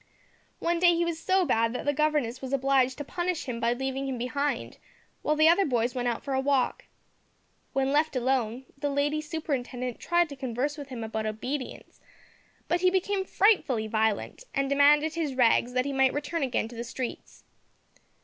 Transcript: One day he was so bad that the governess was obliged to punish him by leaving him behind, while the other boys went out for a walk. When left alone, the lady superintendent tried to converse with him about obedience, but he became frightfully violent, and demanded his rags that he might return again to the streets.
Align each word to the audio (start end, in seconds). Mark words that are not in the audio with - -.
One 0.57 0.79
day 0.79 0.95
he 0.95 1.05
was 1.05 1.19
so 1.19 1.45
bad 1.45 1.73
that 1.73 1.85
the 1.85 1.93
governess 1.93 2.41
was 2.41 2.53
obliged 2.53 2.97
to 2.97 3.03
punish 3.03 3.43
him 3.45 3.59
by 3.59 3.73
leaving 3.73 4.07
him 4.07 4.17
behind, 4.17 4.79
while 5.21 5.35
the 5.35 5.47
other 5.47 5.63
boys 5.63 5.93
went 5.93 6.07
out 6.07 6.23
for 6.23 6.33
a 6.33 6.39
walk. 6.39 6.85
When 7.73 7.91
left 7.91 8.15
alone, 8.15 8.65
the 8.75 8.89
lady 8.89 9.21
superintendent 9.21 9.99
tried 9.99 10.27
to 10.29 10.35
converse 10.35 10.75
with 10.75 10.87
him 10.87 11.03
about 11.03 11.27
obedience, 11.27 11.99
but 12.67 12.81
he 12.81 12.89
became 12.89 13.25
frightfully 13.25 13.85
violent, 13.85 14.43
and 14.55 14.67
demanded 14.67 15.13
his 15.13 15.35
rags 15.35 15.73
that 15.73 15.85
he 15.85 15.93
might 15.93 16.13
return 16.13 16.41
again 16.41 16.67
to 16.69 16.75
the 16.75 16.83
streets. 16.83 17.43